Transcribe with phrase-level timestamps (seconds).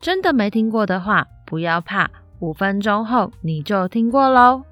[0.00, 2.10] 真的没听过的话，不要怕，
[2.40, 4.62] 五分钟后你就听过喽。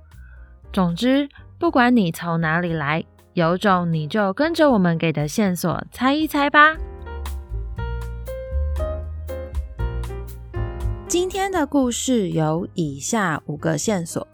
[0.72, 1.28] 总之，
[1.58, 6.76] 不管你从哪里来，有种你就跟着我们给的线索猜一猜吧。
[11.08, 14.26] 今天的故事有以下五个线索：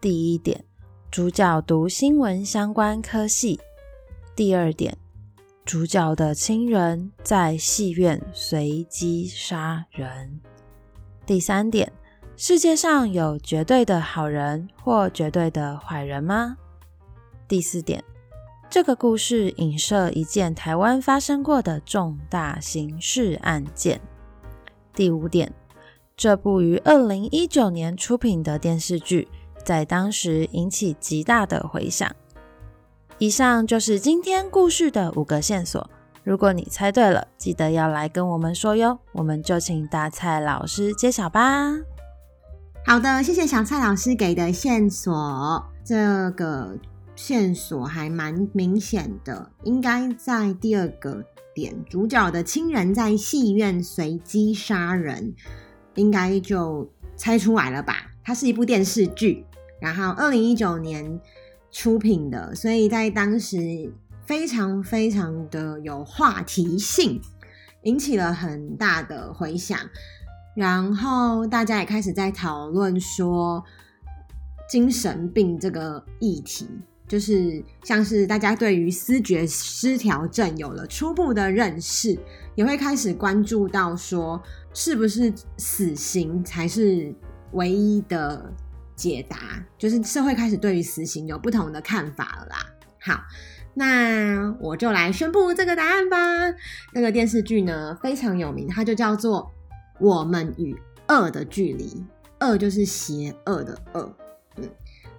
[0.00, 0.64] 第一点，
[1.10, 3.58] 主角读新闻相关科系；
[4.36, 4.96] 第二点，
[5.70, 10.40] 主角的亲人在戏院随机杀人。
[11.24, 11.92] 第三点，
[12.36, 16.56] 世界上有绝对的好人或绝对的坏人吗？
[17.46, 18.02] 第四点，
[18.68, 24.00] 这个故事影射一件台湾发生过的重大刑事案件。
[24.92, 25.52] 第五点，
[26.16, 29.28] 这部于二零一九年出品的电视剧，
[29.64, 32.12] 在当时引起极大的回响。
[33.20, 35.90] 以上就是今天故事的五个线索。
[36.24, 38.98] 如果你猜对了，记得要来跟我们说哟。
[39.12, 41.70] 我们就请大蔡老师揭晓吧。
[42.86, 45.62] 好的，谢谢小蔡老师给的线索。
[45.84, 46.78] 这个
[47.14, 51.22] 线索还蛮明显的，应该在第二个
[51.54, 55.34] 点，主角的亲人在戏院随机杀人，
[55.94, 57.96] 应该就猜出来了吧？
[58.24, 59.44] 它是一部电视剧，
[59.78, 61.20] 然后二零一九年。
[61.70, 63.92] 出品的，所以在当时
[64.26, 67.20] 非常非常的有话题性，
[67.82, 69.78] 引起了很大的回响。
[70.54, 73.64] 然后大家也开始在讨论说
[74.68, 76.68] 精神病这个议题，
[77.06, 82.18] 就是像是大家对于思觉失调症有了初步的认识，
[82.56, 84.42] 也会开始关注到说
[84.74, 87.14] 是不是死刑才是
[87.52, 88.52] 唯一的。
[89.00, 92.66] 解答，就是社会开始对于死刑有不同的看法了啦。
[93.00, 93.18] 好，
[93.72, 96.18] 那我就来宣布这个答案吧。
[96.92, 99.50] 那个电视剧呢，非常有名，它就叫做
[100.04, 100.76] 《我们与
[101.08, 102.04] 恶的距离》，
[102.46, 104.14] 恶就是邪恶的恶。
[104.56, 104.68] 嗯，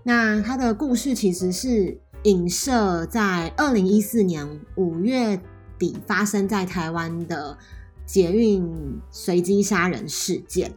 [0.03, 5.41] 那它的故事其实是影射在二零一四年五月
[5.79, 7.57] 底发生在台湾的
[8.05, 8.63] 捷运
[9.09, 10.71] 随机杀人事件。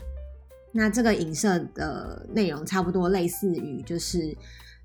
[0.77, 4.37] 那这个影射的内容差不多类似于，就是，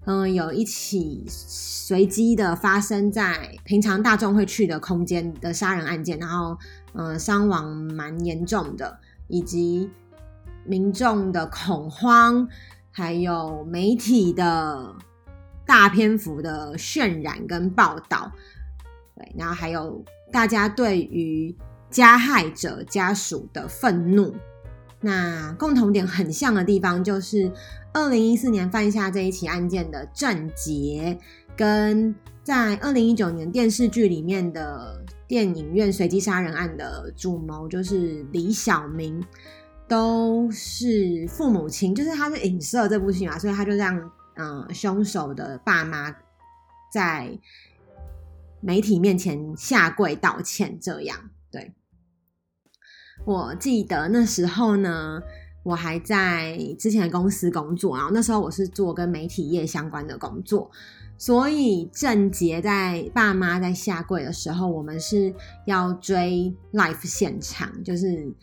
[0.05, 6.55] 嗯，有一起随机的发生在平常大众会去的空间的杀人案件，然后，
[6.93, 9.89] 嗯，伤亡蛮严重的，以及
[10.63, 12.47] 民众的恐慌，
[12.91, 14.95] 还有媒体的
[15.65, 18.31] 大篇幅的渲染跟报道，
[19.15, 21.55] 对，然后还有大家对于
[21.89, 24.35] 加害者家属的愤怒。
[25.01, 27.51] 那共同点很像的地方，就是
[27.93, 31.17] 二零一四年犯下这一起案件的郑捷，
[31.55, 39.23] 跟在二零一九年电视剧里面的电影院随机杀人案的主谋，就是李小明，
[39.87, 46.13] 都是父母亲，就是他是影射这部戏嘛，所以他就让嗯凶手的爸妈
[46.91, 47.39] 在
[48.59, 51.17] 媒体面前下跪道歉，这样
[51.49, 51.71] 对。
[53.25, 55.21] 我记得那时候呢，
[55.63, 60.71] 我还在之前的公司工作，然后那时候我是做跟媒体业相关的工作，
[61.17, 65.33] 所以郑捷在爸妈在下跪的时候，我们是
[65.65, 68.33] 要追 live 现场，就是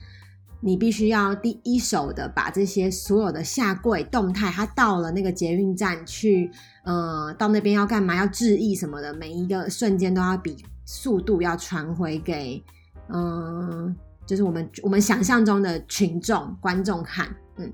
[0.61, 6.51] 你必须要第一手的把这些所有的下跪动态，他到了那个捷运站去，
[6.85, 12.63] 呃，到那边要干嘛，要致意什么的，每一个瞬间都要比速度要传回给，
[13.09, 13.95] 嗯、
[14.27, 17.73] 就是我们我们想象中的群众观众看，嗯，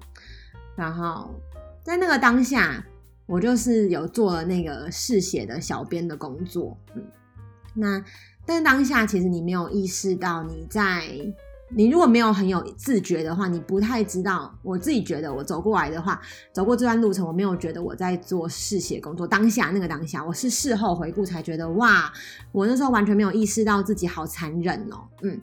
[0.77, 1.35] 然后
[1.83, 2.85] 在那个当下，
[3.27, 7.03] 我就是有做了那个试写的小编的工作，嗯，
[7.75, 8.05] 那
[8.45, 11.09] 但是当下其实你没有意识到你在，
[11.71, 14.55] 你如果没有很有自觉的话，你不太知道。
[14.63, 16.21] 我自己觉得我走过来的话，
[16.53, 19.27] 走过这段路程，我没有觉得我在做试写工作。
[19.27, 22.13] 当下那个当下，我是事后回顾才觉得，哇，
[22.51, 25.41] 我那时候完全没有意识到自己好残忍哦，嗯。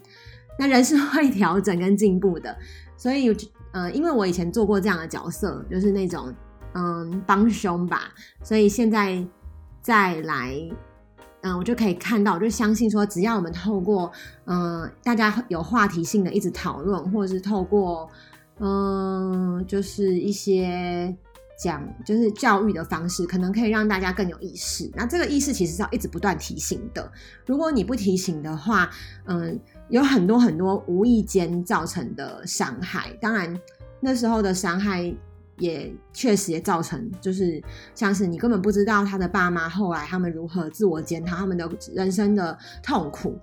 [0.60, 2.54] 那人是会调整跟进步的，
[2.98, 3.34] 所以
[3.72, 6.34] 呃，因为我以前做过这样的角色，就是那种
[6.74, 8.12] 嗯帮凶吧，
[8.44, 9.26] 所以现在
[9.82, 10.54] 再来，
[11.44, 14.12] 嗯，我就可以看到，我就相信说，只要我们透过
[14.48, 18.10] 嗯大家有话题性的一直讨论，或者是透过
[18.60, 21.16] 嗯，就是一些
[21.62, 24.90] 讲，就是教育的方式，可能可以让大家更有意识。
[24.96, 27.12] 那这个意识其实是要一直不断提醒的。
[27.46, 28.90] 如果你不提醒的话，
[29.26, 29.60] 嗯，
[29.90, 33.12] 有很多很多无意间造成的伤害。
[33.22, 33.60] 当然，
[34.00, 35.14] 那时候的伤害。
[35.62, 37.62] 也确实也造成，就是
[37.94, 43.38] 像是你根本不知道他的爸妈后来他们如何自我检讨他们的人生的痛苦，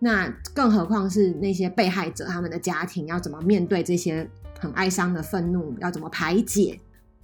[0.00, 4.28] 那更何况是那些被害者他们的家庭要怎么面对这些
[4.58, 6.76] 很哀伤的愤怒，要怎么排解？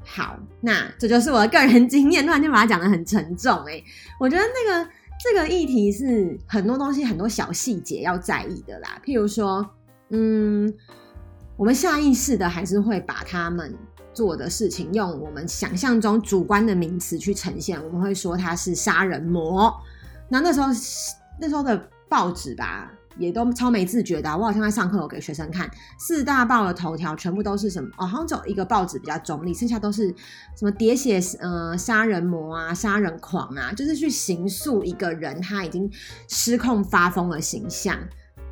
[0.06, 3.84] 好，那这就是我的个人经验，突然间把它讲得很沉重诶，
[4.18, 4.90] 我觉得那个
[5.22, 9.68] 这个议题是很多东西很多小细节要在意的啦，譬如说，
[10.10, 10.72] 嗯，
[11.56, 13.74] 我们下意识的还是会把他们。
[14.14, 19.70] 做的事情用我们想象中主观的名词去呈现，我们会说他是杀人魔。
[20.30, 20.68] 那那时候
[21.38, 21.76] 那时候的
[22.08, 24.30] 报纸吧，也都超没自觉的。
[24.30, 27.88] 我好像在上课，我给学生看四大报的头条，全部都是什么？
[27.98, 30.08] 哦，好像只有一个报纸比较中立，剩下都是
[30.56, 35.90] 什么喋血呃杀人魔啊、杀人狂啊，就是去形塑一个人他已经
[36.28, 37.98] 失控发疯的形象。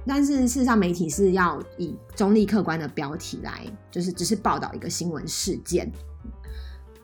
[0.07, 5.91] 但是事实上，媒体是要以中立客观的标题来，就是只是报道一个新闻事件。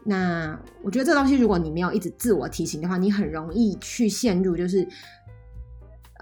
[0.05, 4.87] 那我觉得这东西，如果你没有一直自我提醒的话，你很容易去陷入，就是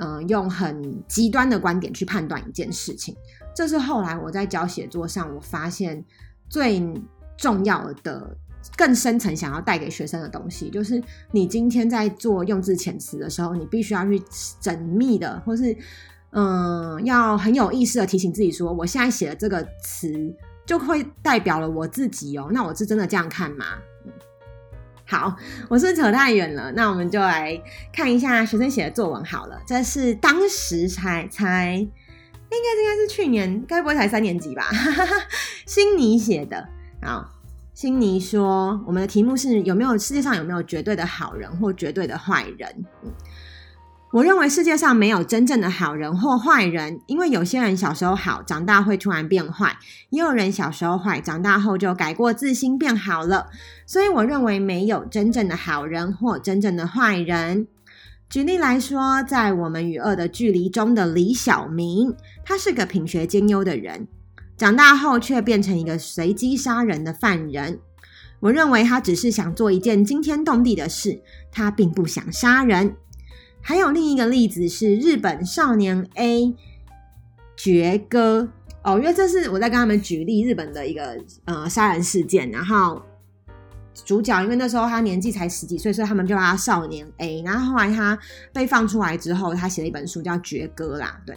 [0.01, 3.15] 嗯、用很极端的观点去判断一件事情。
[3.55, 6.05] 这是后来我在教写作上，我发现
[6.49, 6.83] 最
[7.37, 8.37] 重要的、
[8.77, 11.03] 更深层想要带给学生的东西，就是
[11.33, 14.19] 你今天在做用字遣词的时候，你必须要去
[14.61, 15.77] 缜密的，或是。
[16.31, 20.13] 嗯，要很有意识的提醒自己说，我现在写的这个词
[20.67, 22.51] 就会代表了我自己哦。
[22.53, 23.65] 那我是真的这样看吗？
[25.11, 25.35] 好，
[25.71, 26.71] 我是扯太远了。
[26.73, 27.59] 那我们就来
[27.91, 29.59] 看一下学生写的作文好了。
[29.67, 31.91] 这是当时才才应
[32.51, 34.69] 该应该是去年，该不会才三年级吧？
[35.65, 36.69] 心尼写的。
[37.01, 37.27] 好，
[37.73, 42.85] 心尼说，我们的题目是有没有世界上有没有绝对的好人或绝对的坏人？
[43.03, 43.11] 嗯
[44.11, 49.77] 我认为世界上没有真正的好人或坏人，因为有些人小时候好，长大会突然变坏；
[50.09, 53.49] 也有人小时候坏，长大后就改过自新变好了。
[53.85, 57.67] 所以我认为没有真正的好人或真正的坏人。
[58.31, 64.09] 举例来说，在我们与恶的距离中的李小明，他是个品学兼优的人，
[64.57, 67.79] 长大后却变成一个随机杀人的犯人。
[68.41, 71.21] 我认为他只是想做一件惊天动地的事，
[71.53, 72.97] 他并不想杀人。
[73.69, 76.57] 还有另一个例子是日本少年 A
[77.55, 78.49] 绝歌
[78.83, 83.03] 哦，因为这是我在跟他们举例日本的一个呃杀人事件，然后
[84.07, 87.43] 主角因为那时候他年纪才十几岁，所以他们就叫他少年 A。
[87.43, 88.19] 然后后来他
[88.55, 91.21] 被放出来之后，他写了一本书叫《绝歌》啦。
[91.27, 91.37] 对，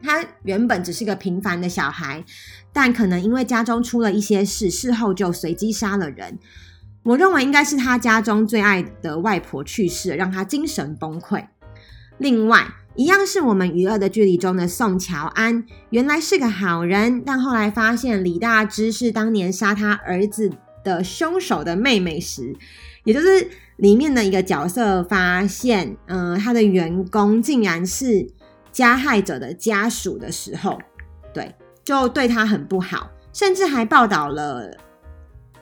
[0.00, 2.24] 他原本只是个平凡的小孩，
[2.72, 6.38] 但可能因为家中出了一些事，事后就随机杀了人。
[7.02, 11.44] 我认为应该是他家中最爱的外婆去世，让他精神崩溃。
[12.18, 20.50] 另外，一样是我们与恶的距离中的宋乔安，原来是个好人，但后来发现李大芝是当年杀他儿子
[20.84, 22.54] 的凶手的妹妹时，
[23.04, 28.30] 也就是里面的一个角色发现，嗯、他的员工竟然是
[28.70, 30.78] 加害者的家属的时候，
[31.32, 34.76] 对，就对他很不好，甚至还报道了。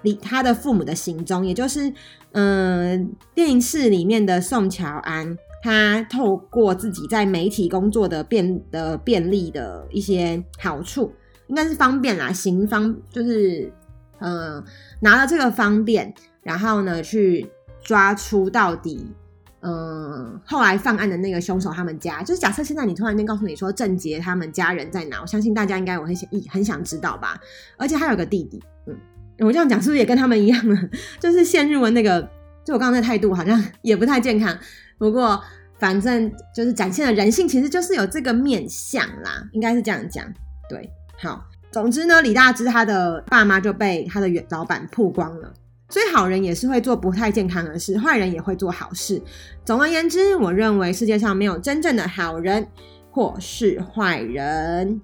[0.03, 1.93] 李他的父母的行踪，也就是，
[2.33, 11.13] 嗯、电视里面的宋乔安，他透过自己在媒体工作的便的便利的一些好处，
[11.49, 13.73] 应该是方便啦，行方就是，
[14.21, 14.63] 嗯、
[15.01, 17.51] 拿了这个方便，然后呢，去
[17.83, 19.11] 抓出到底，
[19.63, 27.41] 嗯、后来犯案的那个凶手他们家，就是假设现在你突然间告诉你说郑杰他们家人在哪，我相信大家应该我很想很想知道吧，
[27.77, 28.63] 而且还有个弟弟，
[29.39, 30.77] 我这样讲是不是也跟他们一样呢？
[31.21, 32.21] 就是陷入了那个，
[32.65, 34.57] 就我刚刚的态度好像也不太健康。
[34.99, 35.41] 不过
[35.79, 40.25] 反正就是展现了人性，其实就是有这个面相啦，应该是这样讲。
[40.69, 45.53] 对，好，总之呢，李大芝他的爸妈就被他的原老板曝光了。
[45.91, 49.23] 所以好人也是会做不太健康的事，坏人也会做好事。
[49.65, 52.67] 总而言之，我认为世界上没有真正的好人
[53.11, 55.01] 或是坏人。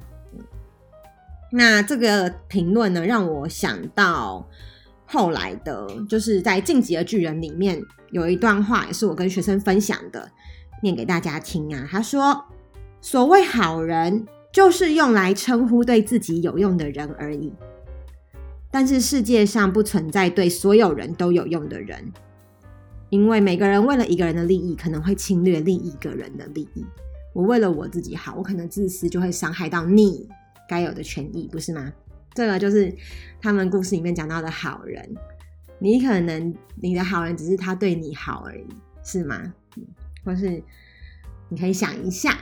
[1.57, 4.45] 那这个评论呢，让我想到
[5.07, 7.81] 后来的，就是在《进击的巨人》里面
[8.11, 10.29] 有一段话，也是我跟学生分享的，
[10.83, 11.87] 念给大家听啊。
[11.89, 12.45] 他说
[13.01, 17.53] ：“所谓好人，就是用来称呼对自己有用的人而已。
[18.73, 22.13] 但是世界上不存在对所有人都有用的人，
[23.11, 26.85] 因为每个人为了一个人的利益，可能会侵略另一个人的利益。
[27.33, 30.29] 我为了我自己好，我可能自私，就会伤害到你。”
[30.69, 31.93] 该有的权益，不是吗？
[32.35, 32.95] 这个就是
[33.41, 35.15] 他们故事里面讲到的好人。
[35.79, 38.67] 你可能你的好人只是他对你好而已，
[39.03, 39.53] 是吗？
[40.25, 40.63] 或是
[41.49, 42.39] 你可以想一下。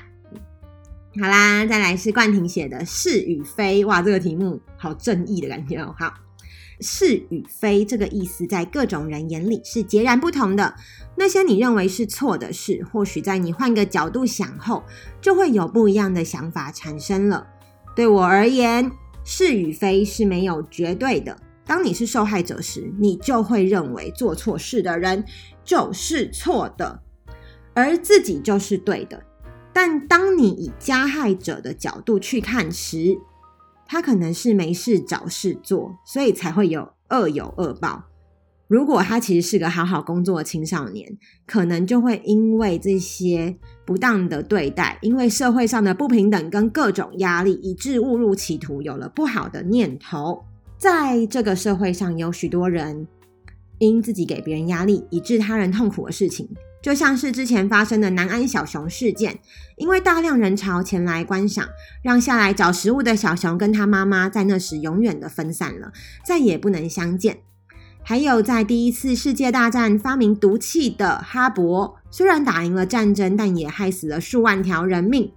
[1.21, 5.95] 好啦，再来是冠廷写的是与非，哇，这个题目好正义的感觉哦。
[5.99, 6.15] 好，
[6.81, 10.75] 是与非这个意思，在各种人眼里是截然不同的。
[11.17, 14.85] 那些你认为是错的事，或许在你换个角度想后，
[15.21, 17.47] 就会有不一样的想法产生了。
[17.95, 18.91] 对我而言，
[19.25, 21.37] 是与非是没有绝对的。
[21.65, 25.25] 当你是受害者时，你就会认为做错事的人
[25.65, 27.03] 就是错的，
[27.75, 29.23] 而自己就是对的。
[29.73, 33.19] 但当你以加害者的角度去看时，
[33.87, 38.05] 他可能是没事找事做，所以才会有恶有恶报。
[38.73, 50.43] 如果他其实是个好好工作的青少年，可能就会因为这些不当的对待，因为社会上的不平等跟各种压力，以致误入歧途，有了不好的念头。
[50.79, 53.07] 在这个社会上，有许多人
[53.77, 56.49] 因自己给别人压力，以致他人痛苦的事情。
[56.81, 59.39] 就像是之前发生的南安小熊事件，
[59.77, 61.69] 因为大量人潮前来观赏，
[62.03, 65.93] 让下来找食物的小熊跟他妈妈在那时永远的分散了，
[66.25, 67.41] 再也不能相见。
[68.05, 75.33] 还有在第一次世界大战发明毒气的哈勃，虽然打赢了战争，但也害死了数万条人命。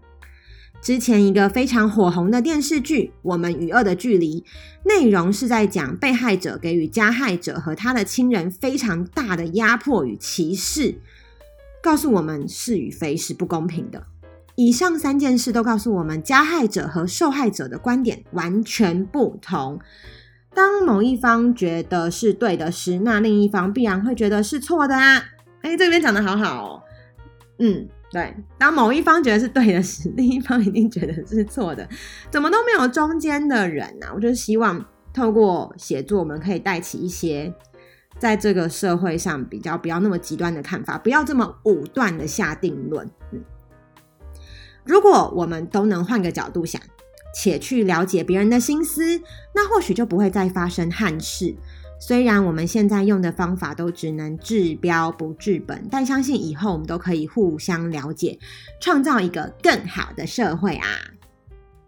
[0.82, 4.42] 之前一个非常火红的电视剧《我们与恶的距离》，
[4.84, 11.00] 内容是在讲被害者给予加害者和他的亲人非常大的压迫与歧视。
[11.82, 14.08] 告诉我们是与非是不公平的。
[14.56, 19.80] 以上三件事都告诉我们，加害者和受害者的观点完全不同。
[20.56, 25.22] 当某一方觉得是对的时，那另一方必然会觉得是错的啊！
[25.62, 26.82] 哎，这边讲的好好哦。
[27.60, 28.34] 嗯，对。
[28.58, 31.88] 当某一方觉得是对的时，另一方一定觉得是错的。
[32.32, 34.12] 怎么都没有中间的人啊！
[34.16, 34.84] 我就希望
[35.14, 37.54] 透过写作，我们可以带起一些。
[38.18, 43.06] 在这个社会上，比较不要那么极端的看法，不要这么武断的下定论。
[43.34, 43.44] 嗯，
[44.86, 46.82] 如果我们都能换个角度想，
[47.36, 49.22] 且去了解别人的心思，
[49.54, 51.54] 那或许就不会再发生憾事。
[52.00, 58.38] 虽然我们现在用的方法都只能治标不治本，但相信以后我们都可以互相了解，
[58.80, 60.88] 创造一个更好的社会啊！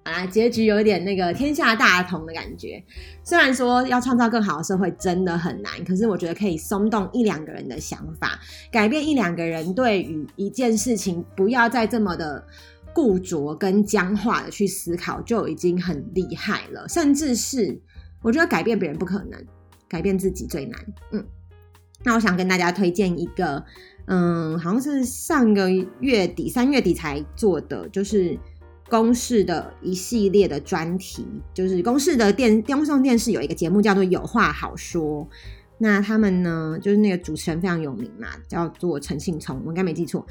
[0.05, 2.81] 好啦，结局有点那个天下大同的感觉。
[3.25, 8.39] 虽然说要创造更好的社会真的很难，可是我觉得可以松动一两个人的想法，
[8.71, 12.41] 改变一两个人对于一件事情不要再这么的
[12.97, 16.89] 固着跟僵化的去思考，就已经很厉害了。
[16.89, 17.79] 甚至是
[18.23, 19.39] 我觉得改变别人不可能，
[19.87, 20.83] 改变自己最难。
[21.11, 21.23] 嗯，
[22.03, 23.63] 那我想跟大家推荐一个，
[24.07, 28.35] 嗯，好像是上个月底三月底才做的，就是。
[28.89, 35.25] 公视的一系列的专题，就是公视的电公众电视有一个节目叫做《有话好说》，
[35.77, 40.25] 那他们呢，就是那个主持人非常有名嘛，叫做陈信聪，我应该没记错，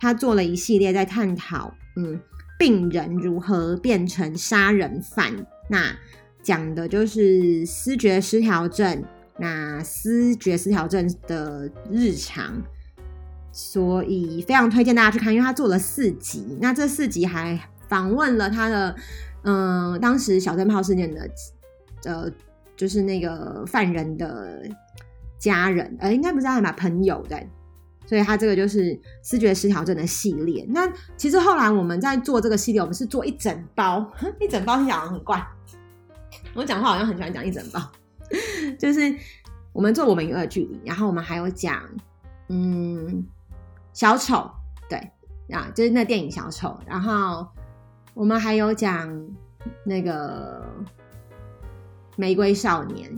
[0.00, 2.20] 他做了一系列在探讨，嗯，
[2.58, 5.32] 病人如何变成杀人犯，
[5.68, 5.94] 那
[6.42, 9.04] 讲的就是思觉失调症，
[9.38, 12.62] 那思觉失调症的日常，
[13.52, 17.60] 所以非常推荐大家去看，因为他做了四集，那这四集还。
[17.90, 18.94] 访问了他的，
[19.42, 21.28] 嗯、当时小灯泡事件的，
[22.04, 22.30] 呃，
[22.76, 24.62] 就是那个犯人的
[25.40, 27.44] 家人，呃，应该不是家人吧，朋友对，
[28.10, 30.66] 所以他这个就是视觉失调症的系列。
[30.70, 34.04] 那其实后来我们在做这个系列，我们是做一整包，
[34.40, 35.46] 一整包听起来好像很怪，
[36.54, 37.80] 我讲话好像很喜欢讲一整包，
[38.76, 39.14] 就是
[39.72, 41.80] 我们做我们与恶的距离，然后我们还有讲，
[42.48, 43.24] 嗯，
[43.92, 44.50] 小丑，
[44.88, 44.98] 对，
[45.56, 47.46] 啊，就是那电影小丑，然后。
[48.12, 49.08] 我们还有讲
[49.84, 50.66] 那个
[52.16, 53.08] 玫瑰少年，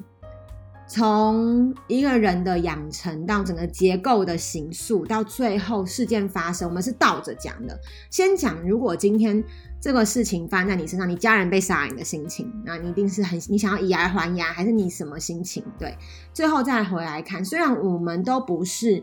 [0.93, 7.81] 从一个人的养成到整个结构的形塑，到最后事件发生，我们是倒着讲的。
[8.11, 9.43] 先讲如果今天
[9.81, 15.65] 这个事情发生在你身上，你家人被杀，你的心情，那你一定是很你想要以牙还牙，还是你什么心情？
[15.79, 15.97] 对，
[16.35, 19.03] 最后再回来看，虽然我们都不是，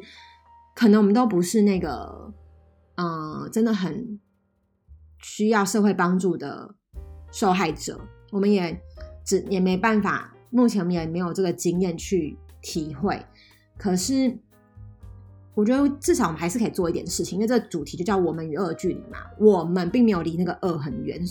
[0.75, 2.31] 可能我们都不是那个，
[2.97, 4.19] 嗯、呃，真的很。
[5.21, 6.75] 需要社会帮助的
[7.29, 7.99] 受害者，
[8.31, 8.79] 我们也
[9.25, 13.19] 只也没办法，目前我们也没有这个经验去体会。
[13.77, 14.37] 可是，
[15.53, 19.19] 我觉得至少我们还是可以做一点事情，因为这个主题就叫“我们与恶距离”嘛。
[19.39, 21.21] 我们并没有离那个恶很远，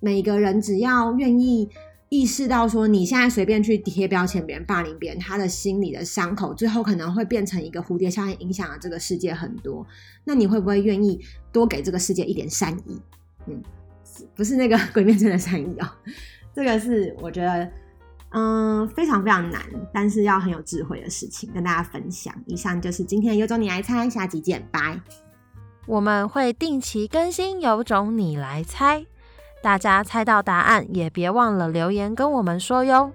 [0.00, 1.68] 每个人只要愿意
[2.10, 9.86] 意识到说，你现在随便去贴标签别人、霸凌别人，他的心里的伤口，最后可能会变成一个蝴蝶效应，影响了这个世界很多。
[10.24, 13.00] 那你会不会愿意多给这个世界一点善意？
[13.46, 13.62] 嗯，
[14.34, 15.88] 不是那个 鬼灭真的善意哦，
[16.54, 17.70] 这个是我觉得
[18.36, 19.62] 嗯，非常非常难，
[19.92, 22.34] 但是要很有智慧的事情跟大家分享。
[22.46, 25.00] 以上就是今天的有种你来猜，下集见，拜。
[25.86, 29.06] 我们会定期更新有种你来猜，
[29.62, 33.12] 大家猜到答案也别忘了留言跟我们说哟。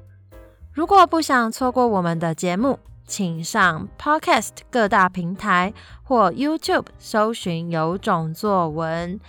[0.72, 5.74] 如果不想错过我们的节目，请上 Podcast 各大平台
[6.04, 9.20] 或 YouTube 搜寻有种作文，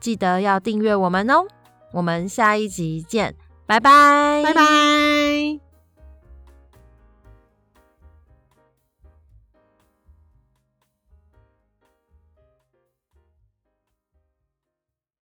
[0.00, 1.44] 记得要订阅我们哦。
[1.92, 3.34] 我们下一集见，
[3.66, 4.42] 拜拜。
[4.44, 5.65] 拜拜。